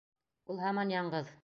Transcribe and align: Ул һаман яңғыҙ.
Ул 0.53 0.61
һаман 0.63 0.95
яңғыҙ. 0.97 1.35